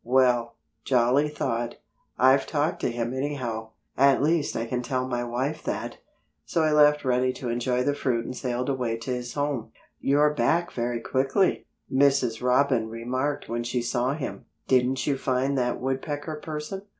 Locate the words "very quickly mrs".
10.71-12.41